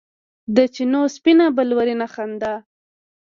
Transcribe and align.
د 0.55 0.57
چېنو 0.73 1.01
سپینه 1.15 1.45
بلورینه 1.57 2.07
خندا 2.13 2.53